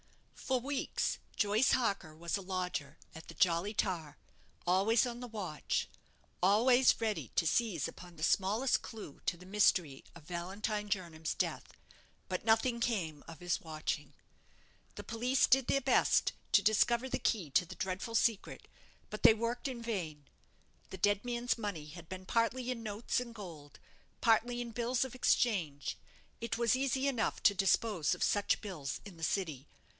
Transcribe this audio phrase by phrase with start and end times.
[0.33, 4.17] For weeks Joyce Harker was a lodger at the 'Jolly Tar';
[4.67, 5.87] always on the watch;
[6.43, 11.73] always ready to seize upon the smallest clue to the mystery of Valentine Jernam's death;
[12.27, 14.13] but nothing came of his watching.
[14.95, 18.67] The police did their best to discover the key to the dreadful secret;
[19.09, 20.27] but they worked in vain.
[20.89, 23.79] The dead man's money had been partly in notes and gold,
[24.19, 25.97] partly in bills of exchange.
[26.41, 29.67] It was easy enough to dispose of such bills in the City.